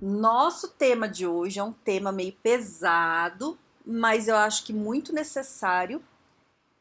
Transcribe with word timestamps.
Nosso 0.00 0.68
tema 0.68 1.08
de 1.08 1.26
hoje 1.26 1.58
é 1.58 1.62
um 1.62 1.72
tema 1.72 2.12
meio 2.12 2.32
pesado, 2.32 3.58
mas 3.84 4.28
eu 4.28 4.36
acho 4.36 4.64
que 4.64 4.72
muito 4.72 5.12
necessário, 5.12 6.02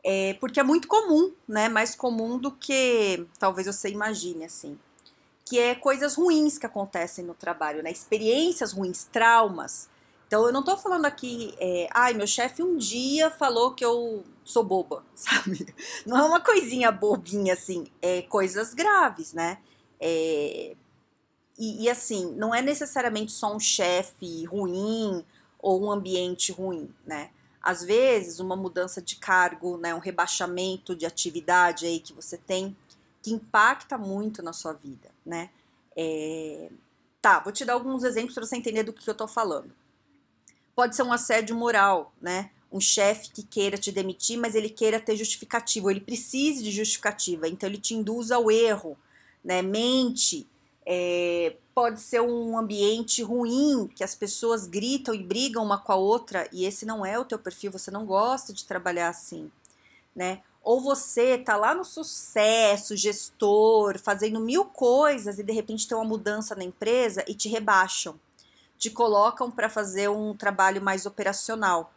é, 0.03 0.35
porque 0.35 0.59
é 0.59 0.63
muito 0.63 0.87
comum, 0.87 1.33
né? 1.47 1.67
Mais 1.67 1.95
comum 1.95 2.37
do 2.37 2.51
que 2.51 3.25
talvez 3.39 3.65
você 3.65 3.89
imagine, 3.89 4.45
assim. 4.45 4.77
Que 5.45 5.59
é 5.59 5.73
coisas 5.73 6.15
ruins 6.15 6.57
que 6.57 6.65
acontecem 6.65 7.25
no 7.25 7.33
trabalho, 7.33 7.81
né? 7.81 7.91
Experiências 7.91 8.71
ruins, 8.71 9.05
traumas. 9.05 9.89
Então 10.27 10.45
eu 10.45 10.51
não 10.51 10.61
tô 10.61 10.77
falando 10.77 11.05
aqui, 11.05 11.55
é, 11.57 11.87
ai, 11.91 12.13
meu 12.13 12.27
chefe 12.27 12.61
um 12.61 12.77
dia 12.77 13.31
falou 13.31 13.73
que 13.73 13.83
eu 13.83 14.23
sou 14.43 14.63
boba, 14.63 15.03
sabe? 15.15 15.73
Não 16.05 16.17
é 16.17 16.23
uma 16.23 16.41
coisinha 16.41 16.91
bobinha 16.91 17.53
assim, 17.53 17.87
é 18.01 18.21
coisas 18.23 18.73
graves, 18.73 19.33
né? 19.33 19.57
É, 19.99 20.75
e, 21.57 21.83
e, 21.83 21.89
assim, 21.89 22.33
não 22.35 22.53
é 22.53 22.61
necessariamente 22.61 23.31
só 23.31 23.55
um 23.55 23.59
chefe 23.59 24.45
ruim 24.45 25.25
ou 25.59 25.83
um 25.83 25.91
ambiente 25.91 26.51
ruim, 26.51 26.93
né? 27.05 27.31
Às 27.61 27.83
vezes, 27.83 28.39
uma 28.39 28.55
mudança 28.55 29.01
de 29.01 29.15
cargo, 29.15 29.77
né, 29.77 29.93
um 29.93 29.99
rebaixamento 29.99 30.95
de 30.95 31.05
atividade 31.05 31.85
aí 31.85 31.99
que 31.99 32.13
você 32.13 32.37
tem, 32.37 32.77
que 33.21 33.33
impacta 33.33 33.97
muito 33.97 34.43
na 34.43 34.53
sua 34.53 34.73
vida, 34.73 35.09
né? 35.25 35.49
É... 35.95 36.69
Tá, 37.21 37.39
vou 37.39 37.51
te 37.51 37.65
dar 37.65 37.73
alguns 37.73 38.03
exemplos 38.03 38.35
para 38.35 38.45
você 38.45 38.55
entender 38.55 38.83
do 38.83 38.93
que 38.93 39.09
eu 39.09 39.15
tô 39.15 39.27
falando. 39.27 39.73
Pode 40.75 40.95
ser 40.95 41.03
um 41.03 41.11
assédio 41.11 41.55
moral, 41.55 42.13
né? 42.21 42.51
Um 42.71 42.79
chefe 42.79 43.31
que 43.31 43.41
queira 43.41 43.77
te 43.77 43.91
demitir, 43.91 44.37
mas 44.37 44.53
ele 44.53 44.69
queira 44.69 44.99
ter 44.99 45.17
justificativa, 45.17 45.89
ele 45.89 45.99
precise 46.01 46.63
de 46.63 46.71
justificativa, 46.71 47.47
então 47.47 47.67
ele 47.67 47.79
te 47.79 47.95
induz 47.95 48.31
ao 48.31 48.51
erro, 48.51 48.95
né? 49.43 49.63
Mente, 49.63 50.47
é, 50.89 51.57
pode 51.75 51.99
ser 51.99 52.21
um 52.21 52.57
ambiente 52.57 53.21
ruim, 53.21 53.89
que 53.93 54.05
as 54.05 54.15
pessoas 54.15 54.65
gritam 54.65 55.13
e 55.13 55.21
brigam 55.21 55.61
uma 55.61 55.77
com 55.77 55.91
a 55.91 55.95
outra, 55.95 56.47
e 56.49 56.65
esse 56.65 56.85
não 56.85 57.05
é 57.05 57.19
o 57.19 57.25
teu 57.25 57.37
perfil, 57.37 57.73
você 57.73 57.91
não 57.91 58.05
gosta 58.05 58.53
de 58.53 58.63
trabalhar 58.63 59.09
assim, 59.09 59.51
né? 60.15 60.41
Ou 60.63 60.79
você 60.79 61.37
tá 61.37 61.57
lá 61.57 61.75
no 61.75 61.83
sucesso, 61.83 62.95
gestor, 62.95 63.99
fazendo 63.99 64.39
mil 64.39 64.63
coisas 64.63 65.37
e 65.37 65.43
de 65.43 65.51
repente 65.51 65.85
tem 65.85 65.97
uma 65.97 66.07
mudança 66.07 66.55
na 66.55 66.63
empresa 66.63 67.23
e 67.27 67.35
te 67.35 67.49
rebaixam, 67.49 68.17
te 68.77 68.89
colocam 68.89 69.51
para 69.51 69.69
fazer 69.69 70.09
um 70.09 70.33
trabalho 70.33 70.81
mais 70.81 71.05
operacional, 71.05 71.91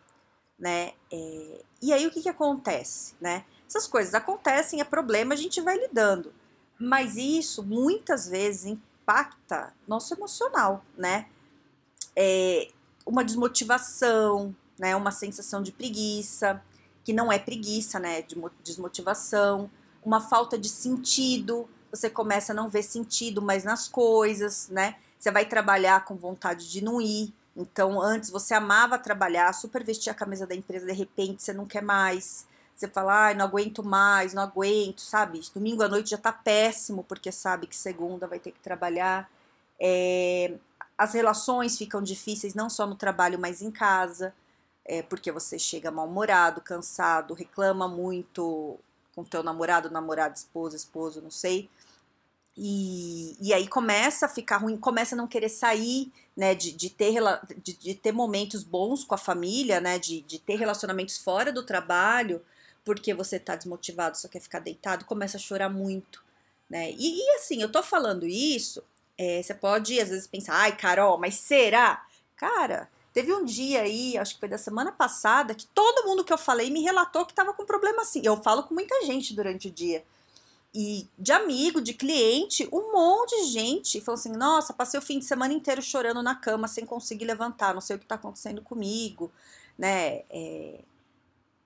né? 0.59 0.95
É, 1.13 1.63
e 1.81 1.93
aí 1.93 2.09
o 2.09 2.11
que, 2.11 2.23
que 2.23 2.29
acontece, 2.29 3.15
né? 3.21 3.45
Essas 3.69 3.87
coisas 3.87 4.15
acontecem, 4.15 4.81
é 4.81 4.85
problema, 4.85 5.35
a 5.35 5.37
gente 5.37 5.61
vai 5.61 5.79
lidando. 5.79 6.33
Mas 6.81 7.17
isso 7.17 7.63
muitas 7.63 8.27
vezes 8.27 8.65
impacta 8.65 9.75
nosso 9.87 10.15
emocional, 10.15 10.83
né? 10.97 11.27
É 12.17 12.69
uma 13.05 13.23
desmotivação, 13.23 14.55
né? 14.79 14.97
Uma 14.97 15.11
sensação 15.11 15.63
de 15.63 15.73
preguiça, 15.73 16.63
que 17.05 17.13
não 17.13 17.31
é 17.31 17.39
preguiça, 17.39 17.99
né? 17.99 18.23
De 18.23 18.35
desmotivação, 18.65 19.71
uma 20.03 20.21
falta 20.21 20.59
de 20.59 20.71
sentido. 20.71 21.69
Você 21.91 22.09
começa 22.09 22.53
a 22.53 22.57
não 22.57 22.69
ver 22.69 22.83
sentido 22.83 23.43
mais 23.43 23.63
nas 23.63 23.87
coisas, 23.87 24.69
né? 24.71 24.97
Você 25.19 25.31
vai 25.31 25.45
trabalhar 25.45 26.07
com 26.07 26.17
vontade 26.17 26.71
de 26.71 26.83
não 26.83 26.99
ir. 26.99 27.35
Então, 27.55 28.01
antes 28.01 28.31
você 28.31 28.55
amava 28.55 28.99
trabalhar, 28.99 29.53
super 29.53 29.85
vestir 29.85 30.09
a 30.09 30.15
camisa 30.15 30.47
da 30.47 30.55
empresa, 30.55 30.87
de 30.87 30.93
repente 30.93 31.43
você 31.43 31.53
não 31.53 31.67
quer 31.67 31.83
mais. 31.83 32.47
Você 32.81 32.89
fala, 32.89 33.27
ai, 33.27 33.35
não 33.35 33.45
aguento 33.45 33.85
mais, 33.85 34.33
não 34.33 34.43
aguento, 34.43 35.03
sabe? 35.03 35.39
Domingo 35.53 35.83
à 35.83 35.89
noite 35.89 36.09
já 36.09 36.17
tá 36.17 36.33
péssimo, 36.33 37.05
porque 37.05 37.31
sabe 37.31 37.67
que 37.67 37.77
segunda 37.77 38.27
vai 38.27 38.39
ter 38.39 38.53
que 38.53 38.59
trabalhar. 38.59 39.31
É, 39.79 40.55
as 40.97 41.13
relações 41.13 41.77
ficam 41.77 42.03
difíceis, 42.03 42.55
não 42.55 42.71
só 42.71 42.87
no 42.87 42.95
trabalho, 42.95 43.39
mas 43.39 43.61
em 43.61 43.71
casa, 43.71 44.35
é, 44.83 45.03
porque 45.03 45.31
você 45.31 45.59
chega 45.59 45.91
mal-humorado, 45.91 46.63
cansado, 46.63 47.35
reclama 47.35 47.87
muito 47.87 48.79
com 49.15 49.25
teu 49.25 49.43
namorado, 49.43 49.91
namorado, 49.91 50.35
esposa, 50.35 50.75
esposo, 50.75 51.21
não 51.21 51.31
sei. 51.31 51.69
E, 52.57 53.37
e 53.43 53.53
aí 53.53 53.69
começa 53.69 54.25
a 54.25 54.29
ficar 54.29 54.57
ruim, 54.57 54.79
começa 54.79 55.15
a 55.15 55.19
não 55.19 55.27
querer 55.27 55.51
sair, 55.51 56.11
né, 56.35 56.55
de, 56.55 56.73
de, 56.73 56.89
ter, 56.89 57.21
de, 57.63 57.75
de 57.75 57.95
ter 57.95 58.13
momentos 58.13 58.65
bons 58.65 59.05
com 59.05 59.15
a 59.15 59.19
família, 59.19 59.83
né, 59.83 59.99
de, 59.99 60.23
de 60.23 60.39
ter 60.39 60.57
relacionamentos 60.57 61.19
fora 61.19 61.53
do 61.53 61.63
trabalho, 61.63 62.41
porque 62.85 63.15
você 63.15 63.39
tá 63.39 63.57
desmotivado, 63.57 64.19
só 64.19 64.29
quer 64.29 64.41
ficar 64.41 64.61
deitado, 64.61 65.05
começa 65.05 65.37
a 65.37 65.41
chorar 65.41 65.69
muito, 65.69 66.23
né? 66.69 66.91
E, 66.93 67.21
e 67.21 67.31
assim, 67.37 67.61
eu 67.63 67.71
tô 67.71 67.83
falando 67.83 68.27
isso, 68.27 68.83
é, 69.19 69.43
você 69.43 69.55
pode 69.55 70.01
às 70.01 70.09
vezes 70.09 70.27
pensar, 70.27 70.55
ai, 70.55 70.77
Carol, 70.77 71.19
mas 71.19 71.35
será? 71.35 72.07
Cara, 72.37 72.89
teve 73.13 73.33
um 73.35 73.45
dia 73.45 73.83
aí, 73.83 74.17
acho 74.17 74.35
que 74.35 74.41
foi 74.41 74.49
da 74.49 74.59
semana 74.59 74.93
passada, 74.93 75.55
que 75.55 75.67
todo 75.67 76.07
mundo 76.07 76.25
que 76.25 76.33
eu 76.33 76.39
falei 76.39 76.71
me 76.71 76.83
relatou 76.83 77.27
que 77.27 77.35
tava 77.35 77.53
com 77.53 77.67
problema 77.67 78.03
assim. 78.03 78.23
Eu 78.25 78.43
falo 78.43 78.63
com 78.63 78.75
muita 78.75 79.05
gente 79.05 79.35
durante 79.35 79.69
o 79.69 79.71
dia. 79.71 80.05
E 80.73 81.09
de 81.19 81.33
amigo, 81.33 81.81
de 81.81 81.93
cliente, 81.93 82.69
um 82.73 82.93
monte 82.93 83.37
de 83.43 83.51
gente 83.51 84.01
falou 84.01 84.19
assim: 84.19 84.33
nossa, 84.33 84.73
passei 84.73 84.99
o 84.99 85.03
fim 85.03 85.19
de 85.19 85.25
semana 85.25 85.53
inteiro 85.53 85.83
chorando 85.83 86.23
na 86.23 86.37
cama 86.37 86.69
sem 86.69 86.87
conseguir 86.87 87.25
levantar, 87.25 87.75
não 87.75 87.81
sei 87.81 87.97
o 87.97 87.99
que 87.99 88.07
tá 88.07 88.15
acontecendo 88.15 88.63
comigo, 88.63 89.33
né? 89.77 90.23
É, 90.31 90.81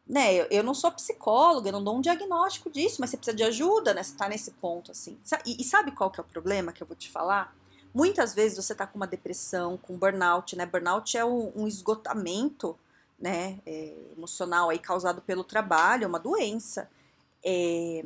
né, 0.06 0.34
eu, 0.34 0.46
eu 0.50 0.62
não 0.62 0.74
sou 0.74 0.90
psicóloga, 0.92 1.68
eu 1.68 1.72
não 1.72 1.82
dou 1.82 1.96
um 1.96 2.00
diagnóstico 2.00 2.70
disso, 2.70 2.96
mas 3.00 3.10
você 3.10 3.16
precisa 3.16 3.36
de 3.36 3.42
ajuda, 3.42 3.94
né? 3.94 4.02
Você 4.02 4.14
tá 4.14 4.28
nesse 4.28 4.50
ponto, 4.52 4.90
assim. 4.90 5.18
E, 5.46 5.60
e 5.60 5.64
sabe 5.64 5.92
qual 5.92 6.10
que 6.10 6.20
é 6.20 6.22
o 6.22 6.26
problema 6.26 6.72
que 6.72 6.82
eu 6.82 6.86
vou 6.86 6.96
te 6.96 7.10
falar? 7.10 7.56
Muitas 7.92 8.34
vezes 8.34 8.56
você 8.56 8.74
tá 8.74 8.86
com 8.86 8.96
uma 8.96 9.06
depressão, 9.06 9.78
com 9.78 9.96
burnout, 9.96 10.56
né? 10.56 10.66
Burnout 10.66 11.16
é 11.16 11.24
um, 11.24 11.52
um 11.56 11.66
esgotamento, 11.66 12.76
né, 13.18 13.60
é, 13.64 13.94
emocional 14.16 14.68
aí 14.68 14.78
causado 14.78 15.22
pelo 15.22 15.44
trabalho, 15.44 16.04
é 16.04 16.06
uma 16.06 16.18
doença. 16.18 16.90
É, 17.42 18.04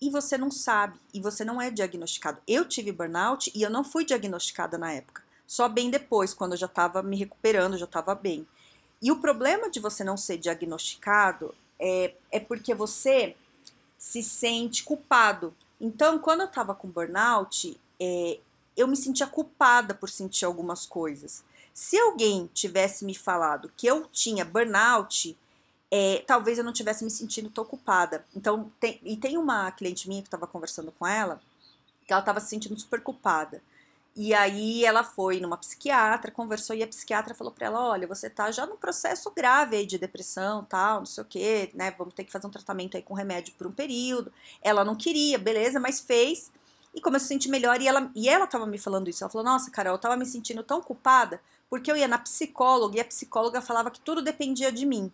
e 0.00 0.08
você 0.08 0.38
não 0.38 0.50
sabe, 0.50 0.98
e 1.12 1.20
você 1.20 1.44
não 1.44 1.60
é 1.60 1.70
diagnosticado. 1.70 2.40
Eu 2.48 2.64
tive 2.64 2.90
burnout 2.90 3.52
e 3.54 3.60
eu 3.60 3.68
não 3.68 3.84
fui 3.84 4.04
diagnosticada 4.04 4.78
na 4.78 4.92
época. 4.92 5.22
Só 5.46 5.68
bem 5.68 5.90
depois, 5.90 6.32
quando 6.32 6.52
eu 6.52 6.58
já 6.58 6.66
estava 6.66 7.02
me 7.02 7.16
recuperando, 7.16 7.76
já 7.76 7.84
estava 7.84 8.14
bem. 8.14 8.46
E 9.02 9.10
o 9.10 9.20
problema 9.20 9.70
de 9.70 9.80
você 9.80 10.04
não 10.04 10.16
ser 10.16 10.36
diagnosticado 10.36 11.54
é, 11.78 12.14
é 12.30 12.38
porque 12.38 12.74
você 12.74 13.34
se 13.96 14.22
sente 14.22 14.84
culpado. 14.84 15.54
Então, 15.80 16.18
quando 16.18 16.42
eu 16.42 16.48
tava 16.48 16.74
com 16.74 16.88
burnout, 16.88 17.78
é, 17.98 18.38
eu 18.76 18.86
me 18.86 18.96
sentia 18.96 19.26
culpada 19.26 19.94
por 19.94 20.10
sentir 20.10 20.44
algumas 20.44 20.84
coisas. 20.86 21.42
Se 21.72 21.98
alguém 21.98 22.50
tivesse 22.52 23.04
me 23.04 23.14
falado 23.14 23.72
que 23.76 23.86
eu 23.86 24.06
tinha 24.06 24.44
burnout, 24.44 25.36
é, 25.90 26.22
talvez 26.26 26.58
eu 26.58 26.64
não 26.64 26.72
tivesse 26.72 27.02
me 27.02 27.10
sentindo 27.10 27.50
tão 27.50 27.64
culpada. 27.64 28.24
Então, 28.34 28.70
tem, 28.78 29.00
e 29.02 29.16
tem 29.16 29.38
uma 29.38 29.70
cliente 29.72 30.08
minha 30.08 30.22
que 30.22 30.28
estava 30.28 30.46
conversando 30.46 30.92
com 30.92 31.06
ela, 31.06 31.40
que 32.06 32.12
ela 32.12 32.20
estava 32.20 32.40
se 32.40 32.48
sentindo 32.48 32.78
super 32.78 33.02
culpada. 33.02 33.62
E 34.16 34.34
aí 34.34 34.84
ela 34.84 35.04
foi 35.04 35.40
numa 35.40 35.56
psiquiatra, 35.56 36.32
conversou 36.32 36.74
e 36.74 36.82
a 36.82 36.86
psiquiatra 36.86 37.34
falou 37.34 37.52
para 37.52 37.66
ela, 37.68 37.80
olha, 37.90 38.08
você 38.08 38.28
tá 38.28 38.50
já 38.50 38.66
num 38.66 38.76
processo 38.76 39.30
grave 39.30 39.76
aí 39.76 39.86
de 39.86 39.98
depressão, 39.98 40.64
tal, 40.64 40.98
não 40.98 41.06
sei 41.06 41.22
o 41.22 41.26
quê, 41.26 41.70
né? 41.74 41.92
Vamos 41.96 42.14
ter 42.14 42.24
que 42.24 42.32
fazer 42.32 42.46
um 42.46 42.50
tratamento 42.50 42.96
aí 42.96 43.02
com 43.02 43.14
remédio 43.14 43.54
por 43.56 43.66
um 43.68 43.72
período. 43.72 44.32
Ela 44.60 44.84
não 44.84 44.96
queria, 44.96 45.38
beleza, 45.38 45.78
mas 45.78 46.00
fez 46.00 46.50
e 46.94 47.00
começou 47.00 47.24
a 47.24 47.28
se 47.28 47.34
sentir 47.34 47.48
melhor 47.48 47.80
e 47.80 47.86
ela 47.86 48.10
e 48.14 48.28
ela 48.28 48.46
tava 48.46 48.66
me 48.66 48.78
falando 48.78 49.08
isso. 49.08 49.22
Ela 49.22 49.30
falou: 49.30 49.44
"Nossa, 49.44 49.70
Carol, 49.70 49.94
eu 49.94 49.98
tava 49.98 50.16
me 50.16 50.26
sentindo 50.26 50.62
tão 50.62 50.82
culpada 50.82 51.40
porque 51.68 51.90
eu 51.90 51.96
ia 51.96 52.08
na 52.08 52.18
psicóloga 52.18 52.96
e 52.98 53.00
a 53.00 53.04
psicóloga 53.04 53.60
falava 53.62 53.90
que 53.90 54.00
tudo 54.00 54.22
dependia 54.22 54.72
de 54.72 54.84
mim. 54.84 55.12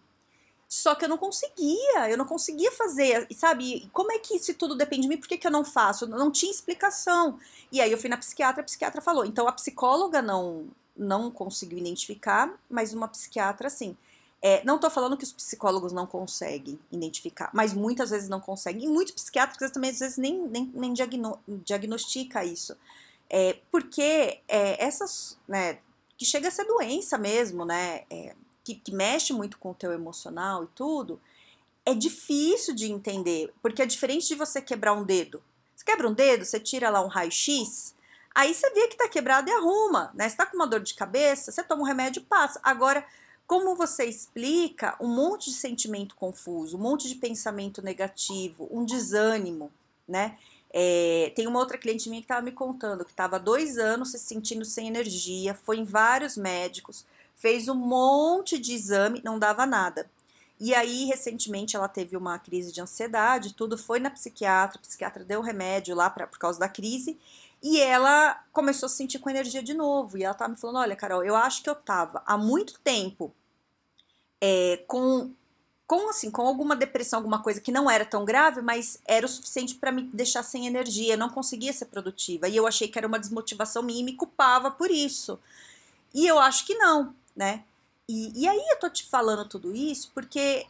Só 0.68 0.94
que 0.94 1.04
eu 1.04 1.08
não 1.08 1.18
conseguia, 1.18 2.10
eu 2.10 2.18
não 2.18 2.24
conseguia 2.24 2.72
fazer, 2.72 3.26
sabe? 3.36 3.88
Como 3.92 4.10
é 4.10 4.18
que 4.18 4.38
se 4.38 4.52
tudo 4.54 4.74
depende 4.74 5.02
de 5.02 5.08
mim, 5.08 5.16
por 5.16 5.28
que, 5.28 5.38
que 5.38 5.46
eu 5.46 5.50
não 5.50 5.64
faço? 5.64 6.06
Não 6.06 6.30
tinha 6.30 6.50
explicação. 6.50 7.38
E 7.70 7.80
aí 7.80 7.92
eu 7.92 7.98
fui 7.98 8.10
na 8.10 8.16
psiquiatra, 8.16 8.62
a 8.62 8.64
psiquiatra 8.64 9.00
falou. 9.00 9.24
Então 9.24 9.46
a 9.46 9.52
psicóloga 9.52 10.20
não, 10.20 10.66
não 10.96 11.30
conseguiu 11.30 11.78
identificar, 11.78 12.52
mas 12.68 12.92
uma 12.92 13.06
psiquiatra 13.06 13.70
sim. 13.70 13.96
É, 14.42 14.62
não 14.64 14.76
estou 14.76 14.90
falando 14.90 15.16
que 15.16 15.24
os 15.24 15.32
psicólogos 15.32 15.92
não 15.92 16.06
conseguem 16.06 16.78
identificar, 16.92 17.50
mas 17.52 17.72
muitas 17.72 18.10
vezes 18.10 18.28
não 18.28 18.40
conseguem. 18.40 18.84
E 18.84 18.88
muitos 18.88 19.14
psiquiatras 19.14 19.70
também 19.70 19.90
às 19.90 20.00
vezes 20.00 20.18
nem, 20.18 20.46
nem, 20.48 20.70
nem 20.74 20.92
diagno, 20.92 21.38
diagnostica 21.46 22.44
isso. 22.44 22.76
É, 23.30 23.56
porque 23.70 24.40
é, 24.48 24.84
essas, 24.84 25.38
né, 25.48 25.78
que 26.16 26.24
chega 26.24 26.48
a 26.48 26.50
ser 26.50 26.64
doença 26.64 27.18
mesmo, 27.18 27.64
né? 27.64 28.04
É, 28.10 28.34
que, 28.66 28.74
que 28.74 28.92
mexe 28.92 29.32
muito 29.32 29.58
com 29.58 29.70
o 29.70 29.74
teu 29.74 29.92
emocional 29.92 30.64
e 30.64 30.68
tudo, 30.74 31.20
é 31.84 31.94
difícil 31.94 32.74
de 32.74 32.90
entender, 32.90 33.54
porque 33.62 33.80
é 33.80 33.86
diferente 33.86 34.26
de 34.26 34.34
você 34.34 34.60
quebrar 34.60 34.92
um 34.92 35.04
dedo. 35.04 35.40
Você 35.76 35.84
quebra 35.84 36.08
um 36.08 36.12
dedo, 36.12 36.44
você 36.44 36.58
tira 36.58 36.90
lá 36.90 37.00
um 37.00 37.06
raio-x, 37.06 37.94
aí 38.34 38.52
você 38.52 38.68
vê 38.70 38.88
que 38.88 38.96
tá 38.96 39.08
quebrado 39.08 39.48
e 39.48 39.52
arruma, 39.52 40.10
né? 40.14 40.28
Você 40.28 40.36
tá 40.36 40.46
com 40.46 40.56
uma 40.56 40.66
dor 40.66 40.80
de 40.80 40.94
cabeça, 40.94 41.52
você 41.52 41.62
toma 41.62 41.82
um 41.82 41.84
remédio 41.84 42.20
e 42.20 42.24
passa. 42.24 42.58
Agora, 42.60 43.06
como 43.46 43.76
você 43.76 44.04
explica 44.04 44.96
um 45.00 45.06
monte 45.06 45.50
de 45.50 45.56
sentimento 45.56 46.16
confuso, 46.16 46.76
um 46.76 46.80
monte 46.80 47.06
de 47.06 47.14
pensamento 47.14 47.80
negativo, 47.80 48.68
um 48.72 48.84
desânimo, 48.84 49.70
né? 50.08 50.36
É, 50.72 51.32
tem 51.36 51.46
uma 51.46 51.60
outra 51.60 51.78
cliente 51.78 52.08
minha 52.08 52.20
que 52.20 52.24
estava 52.24 52.42
me 52.42 52.50
contando 52.50 53.04
que 53.04 53.12
estava 53.12 53.38
dois 53.38 53.78
anos 53.78 54.10
se 54.10 54.18
sentindo 54.18 54.64
sem 54.64 54.88
energia, 54.88 55.54
foi 55.54 55.78
em 55.78 55.84
vários 55.84 56.36
médicos, 56.36 57.06
fez 57.36 57.68
um 57.68 57.74
monte 57.74 58.58
de 58.58 58.74
exame, 58.74 59.22
não 59.24 59.38
dava 59.38 59.64
nada. 59.64 60.10
E 60.58 60.74
aí, 60.74 61.04
recentemente, 61.04 61.76
ela 61.76 61.86
teve 61.86 62.16
uma 62.16 62.38
crise 62.38 62.72
de 62.72 62.80
ansiedade, 62.80 63.54
tudo 63.54 63.76
foi 63.76 64.00
na 64.00 64.10
psiquiatra, 64.10 64.78
a 64.78 64.80
psiquiatra 64.80 65.22
deu 65.22 65.42
remédio 65.42 65.94
lá 65.94 66.08
pra, 66.08 66.26
por 66.26 66.38
causa 66.38 66.58
da 66.58 66.68
crise, 66.68 67.18
e 67.62 67.78
ela 67.78 68.42
começou 68.52 68.86
a 68.86 68.88
se 68.88 68.96
sentir 68.96 69.18
com 69.18 69.28
energia 69.28 69.62
de 69.62 69.74
novo. 69.74 70.16
E 70.16 70.24
ela 70.24 70.34
tava 70.34 70.50
me 70.50 70.56
falando: 70.56 70.78
olha, 70.78 70.96
Carol, 70.96 71.22
eu 71.24 71.36
acho 71.36 71.62
que 71.62 71.68
eu 71.70 71.74
tava 71.74 72.22
há 72.26 72.38
muito 72.38 72.78
tempo 72.80 73.34
é, 74.40 74.82
com 74.86 75.30
com 75.86 76.10
assim, 76.10 76.30
com 76.32 76.42
alguma 76.42 76.74
depressão, 76.74 77.18
alguma 77.20 77.40
coisa 77.40 77.60
que 77.60 77.70
não 77.70 77.88
era 77.88 78.04
tão 78.04 78.24
grave, 78.24 78.60
mas 78.60 78.98
era 79.04 79.24
o 79.24 79.28
suficiente 79.28 79.76
para 79.76 79.92
me 79.92 80.02
deixar 80.02 80.42
sem 80.42 80.66
energia, 80.66 81.16
não 81.16 81.28
conseguia 81.28 81.72
ser 81.72 81.84
produtiva. 81.86 82.48
E 82.48 82.56
eu 82.56 82.66
achei 82.66 82.88
que 82.88 82.98
era 82.98 83.06
uma 83.06 83.20
desmotivação 83.20 83.84
minha 83.84 84.00
e 84.00 84.04
me 84.04 84.14
culpava 84.14 84.68
por 84.68 84.90
isso. 84.90 85.38
E 86.12 86.26
eu 86.26 86.40
acho 86.40 86.66
que 86.66 86.74
não, 86.74 87.14
né? 87.36 87.64
E, 88.08 88.42
e 88.42 88.48
aí 88.48 88.64
eu 88.70 88.78
tô 88.78 88.88
te 88.88 89.04
falando 89.04 89.48
tudo 89.48 89.74
isso 89.74 90.10
porque 90.14 90.66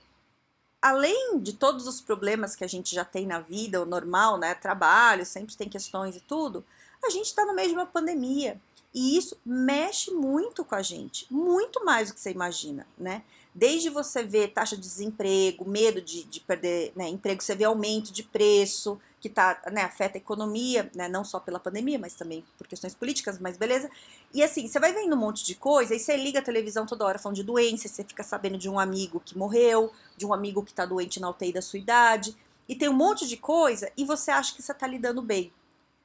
além 0.81 1.39
de 1.41 1.53
todos 1.53 1.87
os 1.87 2.01
problemas 2.01 2.55
que 2.55 2.65
a 2.65 2.69
gente 2.69 2.95
já 2.95 3.05
tem 3.05 3.27
na 3.27 3.41
vida, 3.41 3.83
o 3.83 3.87
normal, 3.87 4.39
né? 4.39 4.55
Trabalho, 4.55 5.27
sempre 5.27 5.57
tem 5.57 5.69
questões 5.69 6.17
e 6.17 6.21
tudo, 6.21 6.65
a 7.03 7.11
gente 7.11 7.27
está 7.27 7.45
no 7.45 7.55
meio 7.55 7.69
de 7.69 7.75
uma 7.75 7.87
pandemia. 7.87 8.61
E 8.95 9.19
isso 9.19 9.37
mexe 9.45 10.11
muito 10.11 10.65
com 10.65 10.75
a 10.75 10.83
gente, 10.83 11.27
muito 11.31 11.85
mais 11.85 12.09
do 12.09 12.15
que 12.15 12.21
você 12.21 12.31
imagina, 12.31 12.87
né? 12.97 13.23
Desde 13.55 13.91
você 13.91 14.23
ver 14.23 14.53
taxa 14.53 14.77
de 14.77 14.83
desemprego, 14.83 15.69
medo 15.69 16.01
de, 16.01 16.25
de 16.25 16.41
perder 16.41 16.93
né, 16.95 17.09
emprego, 17.09 17.43
você 17.43 17.55
vê 17.55 17.65
aumento 17.65 18.13
de 18.13 18.23
preço, 18.23 18.99
que 19.27 19.35
tá, 19.35 19.61
né, 19.73 19.83
afeta 19.83 20.17
a 20.17 20.21
economia, 20.21 20.89
né, 20.95 21.09
não 21.09 21.25
só 21.25 21.41
pela 21.41 21.59
pandemia, 21.59 21.99
mas 21.99 22.15
também 22.15 22.45
por 22.57 22.69
questões 22.69 22.95
políticas, 22.95 23.41
mas 23.41 23.57
beleza. 23.57 23.91
E 24.33 24.41
assim, 24.41 24.69
você 24.69 24.79
vai 24.79 24.93
vendo 24.93 25.15
um 25.15 25.19
monte 25.19 25.45
de 25.45 25.57
coisa, 25.57 25.95
e 25.95 25.99
você 25.99 26.17
liga 26.17 26.39
a 26.39 26.43
televisão 26.43 26.87
toda 26.87 27.05
hora 27.05 27.19
falando 27.19 27.35
de 27.35 27.43
doença, 27.43 27.89
você 27.89 28.05
fica 28.05 28.23
sabendo 28.23 28.57
de 28.57 28.69
um 28.69 28.79
amigo 28.79 29.21
que 29.25 29.37
morreu, 29.37 29.93
de 30.17 30.25
um 30.25 30.33
amigo 30.33 30.63
que 30.63 30.73
tá 30.73 30.87
doente 30.87 31.19
na 31.19 31.29
UTI 31.29 31.53
da 31.53 31.61
sua 31.61 31.81
idade, 31.81 32.37
e 32.69 32.77
tem 32.77 32.89
um 32.89 32.93
monte 32.93 33.27
de 33.27 33.37
coisa, 33.37 33.91
e 33.97 34.05
você 34.05 34.31
acha 34.31 34.55
que 34.55 34.63
você 34.63 34.73
tá 34.73 34.87
lidando 34.87 35.21
bem. 35.21 35.53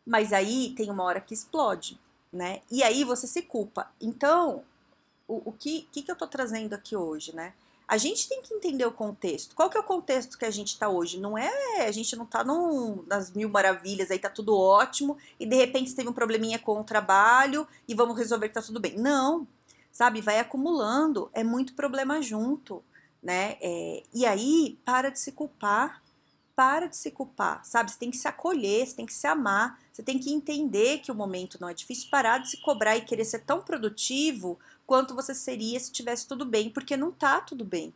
Mas 0.03 0.33
aí 0.33 0.73
tem 0.75 0.89
uma 0.89 1.03
hora 1.03 1.21
que 1.21 1.33
explode, 1.33 1.99
né? 2.33 2.61
E 2.71 2.81
aí 2.81 3.03
você 3.03 3.27
se 3.27 3.43
culpa. 3.43 3.91
Então, 4.01 4.63
o, 5.27 5.49
o 5.49 5.51
que, 5.51 5.87
que, 5.91 6.01
que 6.01 6.09
eu 6.09 6.13
estou 6.13 6.27
trazendo 6.27 6.73
aqui 6.73 6.95
hoje, 6.95 7.35
né? 7.35 7.53
A 7.91 7.97
gente 7.97 8.29
tem 8.29 8.41
que 8.41 8.53
entender 8.53 8.85
o 8.85 8.91
contexto. 8.93 9.53
Qual 9.53 9.69
que 9.69 9.75
é 9.75 9.79
o 9.81 9.83
contexto 9.83 10.37
que 10.37 10.45
a 10.45 10.49
gente 10.49 10.69
está 10.69 10.87
hoje? 10.87 11.19
Não 11.19 11.37
é, 11.37 11.85
a 11.85 11.91
gente 11.91 12.15
não 12.15 12.23
está 12.23 12.41
nas 13.05 13.33
mil 13.33 13.49
maravilhas, 13.49 14.09
aí 14.09 14.17
tá 14.17 14.29
tudo 14.29 14.57
ótimo, 14.57 15.17
e 15.37 15.45
de 15.45 15.57
repente 15.57 15.93
teve 15.93 16.07
um 16.07 16.13
probleminha 16.13 16.57
com 16.57 16.79
o 16.79 16.85
trabalho 16.85 17.67
e 17.85 17.93
vamos 17.93 18.17
resolver 18.17 18.47
que 18.47 18.53
tá 18.53 18.61
tudo 18.61 18.79
bem. 18.79 18.97
Não, 18.97 19.45
sabe? 19.91 20.21
Vai 20.21 20.39
acumulando, 20.39 21.29
é 21.33 21.43
muito 21.43 21.73
problema 21.73 22.21
junto, 22.21 22.81
né? 23.21 23.57
É, 23.59 24.03
e 24.13 24.25
aí, 24.25 24.79
para 24.85 25.09
de 25.09 25.19
se 25.19 25.33
culpar, 25.33 26.01
para 26.55 26.87
de 26.87 26.95
se 26.95 27.11
culpar, 27.11 27.65
sabe? 27.65 27.91
Você 27.91 27.99
tem 27.99 28.09
que 28.09 28.15
se 28.15 28.27
acolher, 28.27 28.87
você 28.87 28.95
tem 28.95 29.05
que 29.05 29.13
se 29.13 29.27
amar, 29.27 29.77
você 29.91 30.01
tem 30.01 30.17
que 30.17 30.31
entender 30.31 30.99
que 30.99 31.11
o 31.11 31.15
momento 31.15 31.57
não 31.59 31.67
é 31.67 31.73
difícil, 31.73 32.09
parar 32.09 32.37
de 32.37 32.51
se 32.51 32.61
cobrar 32.61 32.95
e 32.95 33.01
querer 33.01 33.25
ser 33.25 33.39
tão 33.39 33.61
produtivo 33.61 34.57
quanto 34.91 35.15
você 35.15 35.33
seria 35.33 35.79
se 35.79 35.89
tivesse 35.89 36.27
tudo 36.27 36.43
bem, 36.43 36.69
porque 36.69 36.97
não 36.97 37.13
tá 37.13 37.39
tudo 37.39 37.63
bem. 37.63 37.93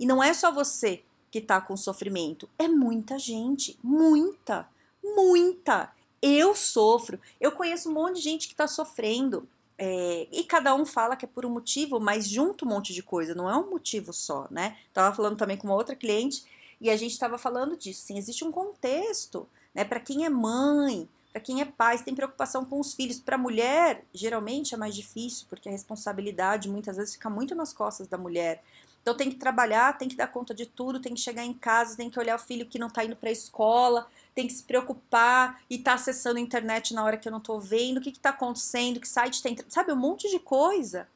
E 0.00 0.06
não 0.06 0.22
é 0.22 0.32
só 0.32 0.50
você 0.50 1.02
que 1.30 1.42
tá 1.42 1.60
com 1.60 1.76
sofrimento, 1.76 2.48
é 2.58 2.66
muita 2.66 3.18
gente, 3.18 3.78
muita, 3.82 4.66
muita. 5.04 5.92
Eu 6.22 6.54
sofro, 6.54 7.20
eu 7.38 7.52
conheço 7.52 7.90
um 7.90 7.92
monte 7.92 8.16
de 8.16 8.22
gente 8.22 8.48
que 8.48 8.54
tá 8.54 8.66
sofrendo. 8.66 9.46
É, 9.76 10.26
e 10.32 10.42
cada 10.42 10.74
um 10.74 10.86
fala 10.86 11.16
que 11.16 11.26
é 11.26 11.28
por 11.28 11.44
um 11.44 11.50
motivo, 11.50 12.00
mas 12.00 12.26
junto 12.26 12.64
um 12.64 12.68
monte 12.68 12.94
de 12.94 13.02
coisa, 13.02 13.34
não 13.34 13.46
é 13.46 13.54
um 13.54 13.68
motivo 13.68 14.14
só, 14.14 14.48
né? 14.50 14.78
Tava 14.94 15.14
falando 15.14 15.36
também 15.36 15.58
com 15.58 15.66
uma 15.68 15.76
outra 15.76 15.94
cliente 15.94 16.46
e 16.80 16.88
a 16.88 16.96
gente 16.96 17.12
estava 17.12 17.36
falando 17.36 17.76
disso. 17.76 18.06
Sim, 18.06 18.16
existe 18.16 18.42
um 18.42 18.50
contexto, 18.50 19.46
né? 19.74 19.84
Para 19.84 20.00
quem 20.00 20.24
é 20.24 20.30
mãe, 20.30 21.06
para 21.38 21.40
quem 21.40 21.60
é 21.60 21.64
pai, 21.64 21.96
tem 21.98 22.14
preocupação 22.14 22.64
com 22.64 22.80
os 22.80 22.94
filhos. 22.94 23.20
Para 23.20 23.36
a 23.36 23.38
mulher, 23.38 24.04
geralmente 24.12 24.74
é 24.74 24.76
mais 24.76 24.94
difícil, 24.94 25.46
porque 25.48 25.68
a 25.68 25.72
responsabilidade 25.72 26.68
muitas 26.68 26.96
vezes 26.96 27.14
fica 27.14 27.30
muito 27.30 27.54
nas 27.54 27.72
costas 27.72 28.08
da 28.08 28.18
mulher. 28.18 28.62
Então 29.00 29.16
tem 29.16 29.30
que 29.30 29.36
trabalhar, 29.36 29.96
tem 29.96 30.08
que 30.08 30.16
dar 30.16 30.26
conta 30.26 30.52
de 30.52 30.66
tudo, 30.66 31.00
tem 31.00 31.14
que 31.14 31.20
chegar 31.20 31.44
em 31.44 31.54
casa, 31.54 31.96
tem 31.96 32.10
que 32.10 32.18
olhar 32.18 32.34
o 32.34 32.38
filho 32.40 32.66
que 32.66 32.78
não 32.78 32.88
está 32.88 33.04
indo 33.04 33.14
para 33.14 33.28
a 33.28 33.32
escola, 33.32 34.08
tem 34.34 34.48
que 34.48 34.52
se 34.52 34.64
preocupar 34.64 35.62
e 35.70 35.78
tá 35.78 35.94
acessando 35.94 36.38
a 36.38 36.42
internet 36.42 36.92
na 36.92 37.04
hora 37.04 37.16
que 37.16 37.28
eu 37.28 37.32
não 37.32 37.38
estou 37.38 37.60
vendo, 37.60 37.98
o 37.98 38.00
que 38.00 38.10
está 38.10 38.30
acontecendo, 38.30 38.98
que 38.98 39.08
site 39.08 39.40
tem, 39.40 39.56
sabe, 39.68 39.92
um 39.92 39.96
monte 39.96 40.28
de 40.28 40.40
coisa 40.40 41.06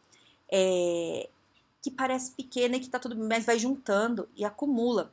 é, 0.51 1.29
que 1.83 1.91
parece 1.91 2.31
pequena 2.31 2.77
e 2.77 2.81
que 2.81 2.87
está 2.87 2.99
tudo 3.01 3.17
bem, 3.17 3.27
mas 3.27 3.45
vai 3.45 3.59
juntando 3.59 4.29
e 4.37 4.45
acumula. 4.45 5.13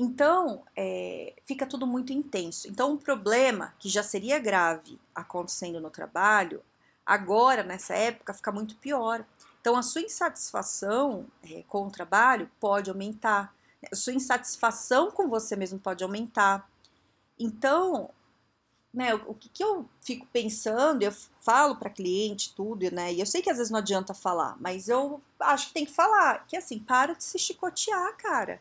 Então, 0.00 0.62
é, 0.76 1.34
fica 1.44 1.66
tudo 1.66 1.84
muito 1.84 2.12
intenso. 2.12 2.68
Então, 2.68 2.92
um 2.92 2.96
problema 2.96 3.74
que 3.80 3.88
já 3.88 4.00
seria 4.04 4.38
grave 4.38 4.96
acontecendo 5.12 5.80
no 5.80 5.90
trabalho, 5.90 6.62
agora, 7.04 7.64
nessa 7.64 7.94
época, 7.94 8.32
fica 8.32 8.52
muito 8.52 8.76
pior. 8.76 9.26
Então, 9.60 9.76
a 9.76 9.82
sua 9.82 10.00
insatisfação 10.00 11.26
é, 11.42 11.64
com 11.66 11.88
o 11.88 11.90
trabalho 11.90 12.48
pode 12.60 12.88
aumentar, 12.88 13.52
a 13.90 13.96
sua 13.96 14.12
insatisfação 14.12 15.10
com 15.10 15.28
você 15.28 15.56
mesmo 15.56 15.80
pode 15.80 16.04
aumentar. 16.04 16.70
Então, 17.36 18.10
né, 18.94 19.14
o 19.14 19.34
que, 19.34 19.48
que 19.48 19.64
eu 19.64 19.84
fico 20.00 20.26
pensando, 20.32 21.02
eu 21.02 21.12
falo 21.40 21.74
para 21.74 21.90
cliente 21.90 22.54
tudo, 22.54 22.88
né, 22.92 23.12
e 23.12 23.20
eu 23.20 23.26
sei 23.26 23.42
que 23.42 23.50
às 23.50 23.56
vezes 23.58 23.70
não 23.70 23.80
adianta 23.80 24.14
falar, 24.14 24.56
mas 24.60 24.88
eu 24.88 25.20
acho 25.40 25.68
que 25.68 25.74
tem 25.74 25.84
que 25.84 25.92
falar, 25.92 26.46
que 26.46 26.56
assim, 26.56 26.78
para 26.78 27.14
de 27.14 27.24
se 27.24 27.38
chicotear, 27.38 28.16
cara 28.16 28.60